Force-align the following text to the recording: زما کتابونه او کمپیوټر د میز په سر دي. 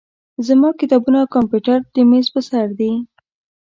زما 0.47 0.69
کتابونه 0.79 1.17
او 1.21 1.27
کمپیوټر 1.35 1.79
د 1.93 1.97
میز 2.09 2.27
په 2.33 2.41
سر 2.49 2.67
دي. 2.79 2.91